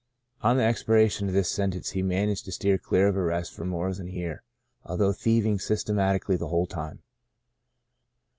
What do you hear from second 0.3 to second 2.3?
"On the expiration of this sentence he man